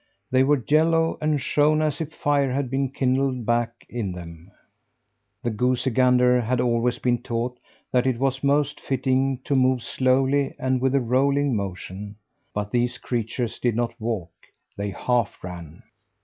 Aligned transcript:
They 0.31 0.41
were 0.41 0.63
yellow, 0.67 1.19
and 1.21 1.39
shone 1.39 1.79
as 1.83 2.01
if 2.01 2.07
a 2.11 2.15
fire 2.15 2.51
had 2.53 2.71
been 2.71 2.89
kindled 2.89 3.45
back 3.45 3.85
of 3.93 4.13
them. 4.15 4.49
The 5.43 5.51
goosey 5.51 5.91
gander 5.91 6.41
had 6.41 6.59
always 6.59 6.97
been 6.97 7.19
taught 7.21 7.59
that 7.91 8.07
it 8.07 8.17
was 8.17 8.43
most 8.43 8.79
fitting 8.79 9.37
to 9.43 9.53
move 9.53 9.83
slowly 9.83 10.55
and 10.57 10.81
with 10.81 10.95
a 10.95 10.99
rolling 10.99 11.55
motion, 11.55 12.15
but 12.51 12.71
these 12.71 12.97
creatures 12.97 13.59
did 13.59 13.75
not 13.75 13.93
walk 14.01 14.31
they 14.75 14.89
half 14.89 15.37
ran. 15.43 15.83